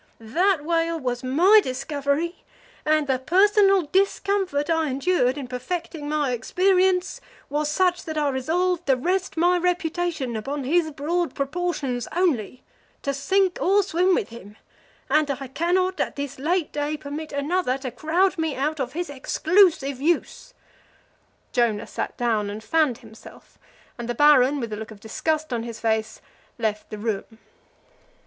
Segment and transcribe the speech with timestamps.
[0.19, 2.43] That whale was my discovery,
[2.85, 8.87] and the personal discomfort I endured in perfecting my experience was such that I resolved
[8.87, 12.63] to rest my reputation upon his broad proportions only
[13.03, 14.57] to sink or swim with him
[15.07, 19.07] and I cannot at this late day permit another to crowd me out of his
[19.11, 20.55] exclusive use."
[21.51, 23.59] Jonah sat down and fanned himself,
[23.99, 26.21] and the Baron, with a look of disgust on his face,
[26.57, 27.37] left the room.